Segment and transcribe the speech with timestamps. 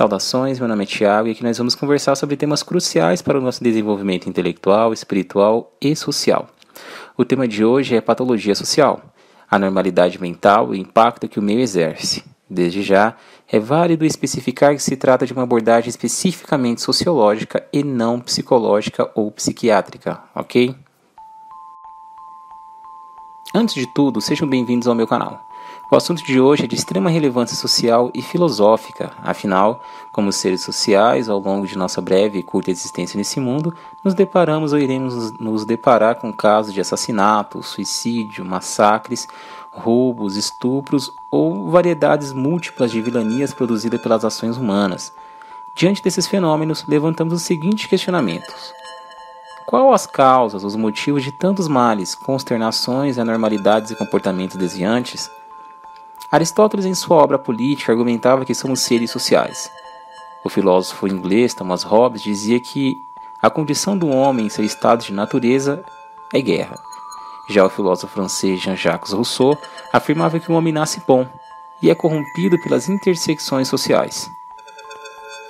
[0.00, 3.42] Saudações, meu nome é Tiago e aqui nós vamos conversar sobre temas cruciais para o
[3.42, 6.48] nosso desenvolvimento intelectual, espiritual e social.
[7.18, 9.02] O tema de hoje é patologia social,
[9.46, 12.24] a normalidade mental e o impacto que o meio exerce.
[12.48, 13.14] Desde já,
[13.46, 19.30] é válido especificar que se trata de uma abordagem especificamente sociológica e não psicológica ou
[19.30, 20.74] psiquiátrica, ok?
[23.54, 25.49] Antes de tudo, sejam bem-vindos ao meu canal.
[25.92, 29.82] O assunto de hoje é de extrema relevância social e filosófica, afinal,
[30.12, 34.72] como seres sociais, ao longo de nossa breve e curta existência nesse mundo, nos deparamos
[34.72, 39.26] ou iremos nos deparar com casos de assassinato, suicídio, massacres,
[39.72, 45.12] roubos, estupros ou variedades múltiplas de vilanias produzidas pelas ações humanas.
[45.74, 48.72] Diante desses fenômenos, levantamos os seguintes questionamentos.
[49.66, 55.28] Qual as causas, os motivos de tantos males, consternações, anormalidades e comportamentos desviantes?
[56.30, 59.70] Aristóteles, em sua obra Política, argumentava que somos seres sociais.
[60.42, 63.04] O filósofo inglês Thomas Hobbes dizia que
[63.40, 65.84] a condição do homem em seu estado de natureza
[66.32, 66.78] é guerra.
[67.48, 69.58] Já o filósofo francês Jean-Jacques Rousseau
[69.92, 71.26] afirmava que o homem nasce bom
[71.82, 74.30] e é corrompido pelas intersecções sociais.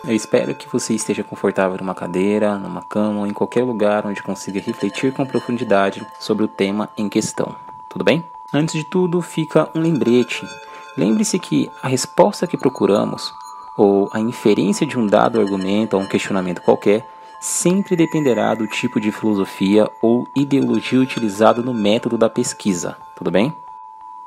[0.02, 4.22] Eu espero que você esteja confortável numa cadeira, numa cama ou em qualquer lugar onde
[4.22, 7.54] consiga refletir com profundidade sobre o tema em questão.
[7.86, 8.24] Tudo bem?
[8.52, 10.46] Antes de tudo, fica um lembrete
[10.96, 13.32] Lembre-se que a resposta que procuramos,
[13.76, 17.08] ou a inferência de um dado argumento a um questionamento qualquer,
[17.40, 22.98] sempre dependerá do tipo de filosofia ou ideologia utilizado no método da pesquisa.
[23.16, 23.56] Tudo bem?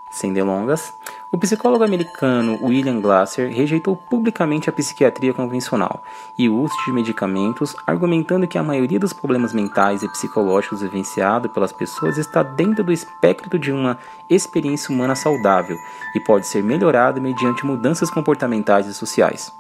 [0.09, 0.97] Sem delongas,
[1.33, 6.03] o psicólogo americano William Glasser rejeitou publicamente a psiquiatria convencional
[6.37, 11.51] e o uso de medicamentos, argumentando que a maioria dos problemas mentais e psicológicos vivenciados
[11.51, 13.97] pelas pessoas está dentro do espectro de uma
[14.29, 15.75] experiência humana saudável
[16.15, 19.51] e pode ser melhorado mediante mudanças comportamentais e sociais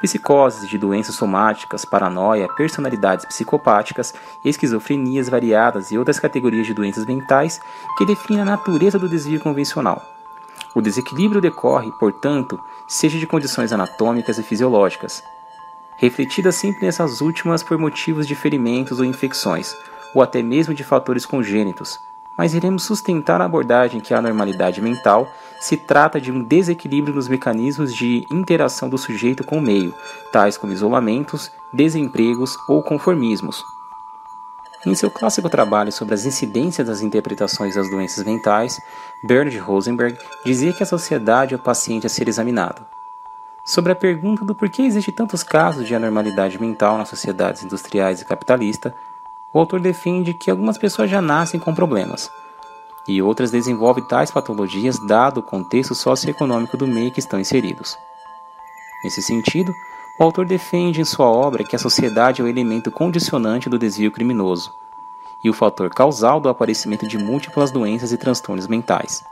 [0.00, 7.60] psicoses de doenças somáticas, paranoia, personalidades psicopáticas, esquizofrenias variadas e outras categorias de doenças mentais
[7.96, 10.17] que definem a natureza do desvio convencional.
[10.74, 15.22] O desequilíbrio decorre, portanto, seja de condições anatômicas e fisiológicas,
[15.96, 19.74] refletidas sempre nessas últimas por motivos de ferimentos ou infecções,
[20.14, 21.98] ou até mesmo de fatores congênitos,
[22.36, 25.28] mas iremos sustentar a abordagem que a normalidade mental
[25.60, 29.92] se trata de um desequilíbrio nos mecanismos de interação do sujeito com o meio,
[30.32, 33.64] tais como isolamentos, desempregos ou conformismos.
[34.86, 38.80] Em seu clássico trabalho sobre as incidências das interpretações das doenças mentais,
[39.24, 42.86] Bernard Rosenberg dizia que a sociedade é o paciente a ser examinado.
[43.64, 48.24] Sobre a pergunta do porquê existem tantos casos de anormalidade mental nas sociedades industriais e
[48.24, 48.92] capitalistas,
[49.52, 52.30] o autor defende que algumas pessoas já nascem com problemas,
[53.06, 57.98] e outras desenvolvem tais patologias dado o contexto socioeconômico do meio que estão inseridos.
[59.02, 59.74] Nesse sentido,
[60.18, 64.10] o autor defende em sua obra que a sociedade é o elemento condicionante do desvio
[64.10, 64.74] criminoso
[65.42, 69.24] e o fator causal do aparecimento de múltiplas doenças e transtornos mentais.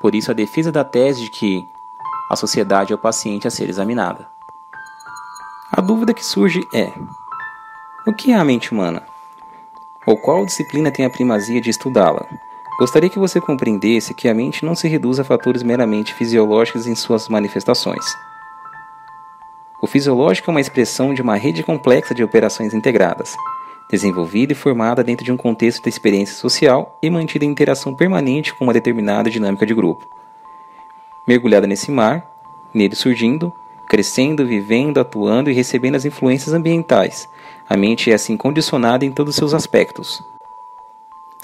[0.00, 1.68] Por isso, a defesa da tese de que
[2.30, 4.28] a sociedade é o paciente a ser examinada.
[5.70, 6.92] A dúvida que surge é:
[8.06, 9.14] o que é a mente humana?
[10.06, 12.26] ou qual disciplina tem a primazia de estudá-la.
[12.78, 16.94] Gostaria que você compreendesse que a mente não se reduz a fatores meramente fisiológicos em
[16.94, 18.04] suas manifestações.
[19.84, 23.36] O fisiológico é uma expressão de uma rede complexa de operações integradas,
[23.90, 28.54] desenvolvida e formada dentro de um contexto de experiência social e mantida em interação permanente
[28.54, 30.08] com uma determinada dinâmica de grupo.
[31.28, 32.26] Mergulhada nesse mar,
[32.72, 33.52] nele surgindo,
[33.86, 37.28] crescendo, vivendo, atuando e recebendo as influências ambientais,
[37.68, 40.24] a mente é assim condicionada em todos os seus aspectos.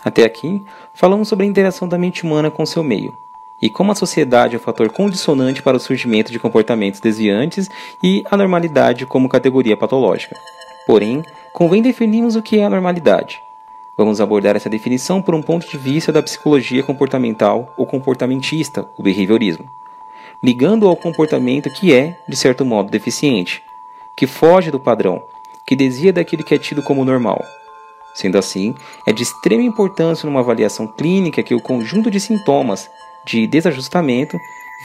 [0.02, 0.64] Até aqui,
[0.94, 3.14] falamos sobre a interação da mente humana com seu meio,
[3.60, 7.69] e como a sociedade é o fator condicionante para o surgimento de comportamentos desviantes
[8.03, 10.37] e a normalidade como categoria patológica.
[10.87, 11.22] Porém,
[11.53, 13.43] convém definirmos o que é a normalidade.
[13.97, 19.03] Vamos abordar essa definição por um ponto de vista da psicologia comportamental ou comportamentista, o
[19.03, 19.66] behaviorismo,
[20.43, 23.62] ligando ao comportamento que é, de certo modo, deficiente,
[24.17, 25.23] que foge do padrão
[25.67, 27.44] que desvia daquilo que é tido como normal.
[28.14, 28.75] Sendo assim,
[29.06, 32.90] é de extrema importância numa avaliação clínica que o conjunto de sintomas
[33.25, 34.38] de desajustamento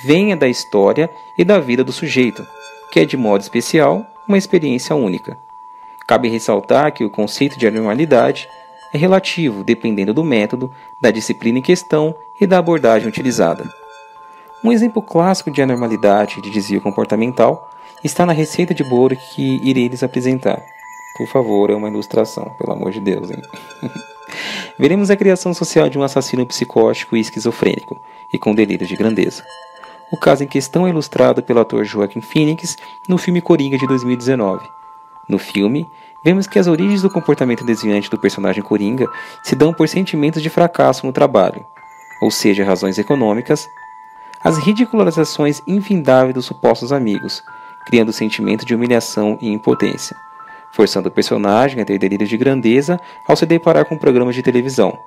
[0.04, 2.46] venha da história e da vida do sujeito,
[2.92, 5.38] que é de modo especial uma experiência única.
[6.08, 8.48] Cabe ressaltar que o conceito de anormalidade
[8.94, 13.70] é relativo dependendo do método, da disciplina em questão e da abordagem utilizada.
[14.64, 17.70] Um exemplo clássico de anormalidade de desvio comportamental
[18.04, 20.64] está na receita de bolo que irei lhes apresentar.
[21.18, 23.42] Por favor, é uma ilustração, pelo amor de Deus, hein?
[24.78, 28.02] Veremos a criação social de um assassino psicótico e esquizofrênico,
[28.32, 29.44] e com delírio de grandeza.
[30.12, 32.78] o caso em questão é ilustrado pelo ator Joaquin Phoenix
[33.08, 34.70] no filme Coringa de 2019.
[35.28, 35.90] No filme,
[36.24, 39.08] vemos que as origens do comportamento desviante do personagem Coringa
[39.44, 41.66] se dão por sentimentos de fracasso no trabalho,
[42.22, 43.68] ou seja, razões econômicas,
[44.44, 47.44] as ridicularizações infindáveis dos supostos amigos,
[47.88, 50.16] criando sentimento de humilhação e impotência,
[50.76, 55.00] forçando o personagem a ter delírios de grandeza ao se deparar com programas de televisão.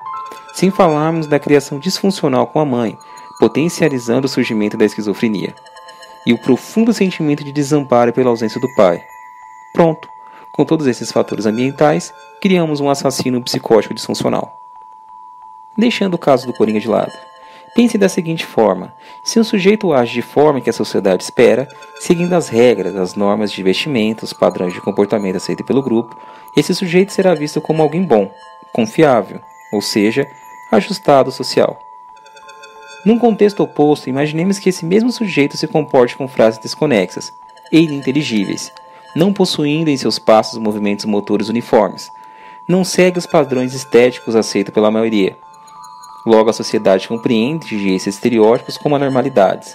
[0.54, 2.96] Sem falarmos da criação disfuncional com a mãe,
[3.38, 5.54] potencializando o surgimento da esquizofrenia,
[6.24, 9.04] e o profundo sentimento de desamparo pela ausência do pai.
[9.74, 10.08] Pronto,
[10.50, 14.64] com todos esses fatores ambientais, criamos um assassino psicótico disfuncional.
[15.76, 17.12] Deixando o caso do Coringa de lado,
[17.74, 21.68] Pense da seguinte forma: se um sujeito age de forma que a sociedade espera,
[22.00, 26.16] seguindo as regras, as normas de vestimento, os padrões de comportamento aceitos pelo grupo,
[26.56, 28.30] esse sujeito será visto como alguém bom,
[28.72, 29.40] confiável,
[29.72, 30.26] ou seja,
[30.70, 31.78] ajustado social.
[33.04, 37.32] Num contexto oposto, imaginemos que esse mesmo sujeito se comporte com frases desconexas
[37.70, 38.72] e ininteligíveis,
[39.14, 42.10] não possuindo em seus passos movimentos motores uniformes,
[42.66, 45.36] não segue os padrões estéticos aceitos pela maioria
[46.26, 49.74] Logo, a sociedade compreende esses estereótipos como anormalidades,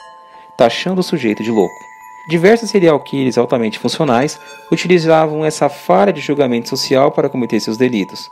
[0.55, 1.93] taxando o sujeito de louco.
[2.27, 4.39] Diversos serial killers altamente funcionais
[4.71, 8.31] utilizavam essa falha de julgamento social para cometer seus delitos.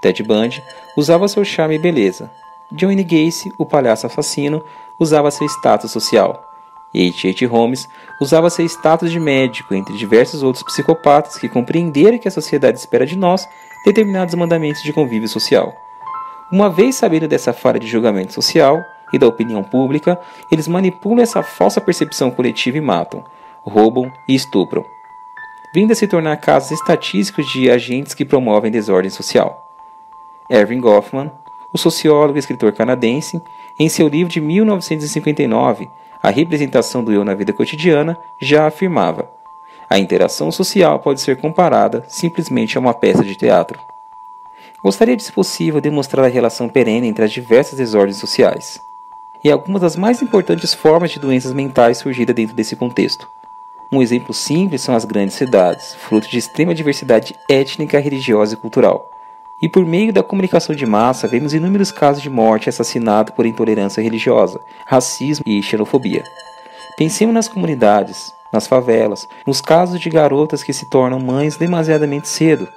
[0.00, 0.62] Ted Bundy
[0.96, 2.30] usava seu charme e beleza.
[2.70, 4.64] Johnny Gacy, o palhaço assassino,
[4.98, 6.48] usava seu status social.
[6.94, 7.46] H.H.
[7.46, 7.88] Holmes
[8.20, 13.06] usava seu status de médico, entre diversos outros psicopatas que compreenderam que a sociedade espera
[13.06, 13.48] de nós
[13.84, 15.74] determinados mandamentos de convívio social.
[16.52, 20.20] Uma vez sabendo dessa falha de julgamento social e da opinião pública,
[20.50, 23.24] eles manipulam essa falsa percepção coletiva e matam,
[23.62, 24.84] roubam e estupram,
[25.74, 29.66] vindo a se tornar casos estatísticos de agentes que promovem desordem social.
[30.50, 31.32] Erving Goffman,
[31.72, 33.40] o sociólogo e escritor canadense,
[33.78, 35.88] em seu livro de 1959,
[36.22, 39.30] A Representação do Eu na Vida Cotidiana, já afirmava:
[39.88, 43.91] a interação social pode ser comparada simplesmente a uma peça de teatro.
[44.82, 48.82] Gostaria de, se possível, demonstrar a relação perene entre as diversas desordens sociais
[49.44, 53.28] e algumas das mais importantes formas de doenças mentais surgidas dentro desse contexto.
[53.90, 59.10] Um exemplo simples são as grandes cidades, fruto de extrema diversidade étnica, religiosa e cultural.
[59.60, 63.46] E por meio da comunicação de massa, vemos inúmeros casos de morte e assassinato por
[63.46, 66.24] intolerância religiosa, racismo e xenofobia.
[66.96, 72.68] Pensemos nas comunidades, nas favelas, nos casos de garotas que se tornam mães demasiadamente cedo,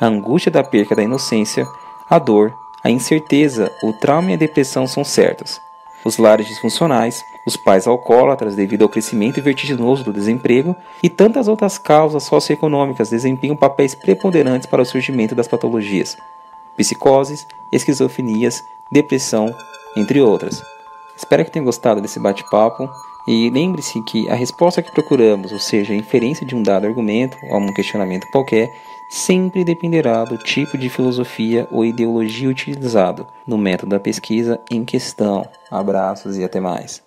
[0.00, 1.66] a angústia da perca da inocência,
[2.08, 5.60] a dor, a incerteza, o trauma e a depressão são certos.
[6.04, 11.78] Os lares disfuncionais, os pais alcoólatras devido ao crescimento vertiginoso do desemprego e tantas outras
[11.78, 16.16] causas socioeconômicas desempenham papéis preponderantes para o surgimento das patologias,
[16.76, 19.52] psicoses, esquizofrenias, depressão,
[19.96, 20.62] entre outras.
[21.16, 22.88] Espero que tenham gostado desse bate-papo
[23.26, 27.36] e lembre-se que a resposta que procuramos, ou seja, a inferência de um dado argumento
[27.50, 28.72] ou um questionamento qualquer,
[29.08, 35.46] sempre dependerá do tipo de filosofia ou ideologia utilizado no método da pesquisa em questão.
[35.70, 37.05] Abraços e até mais.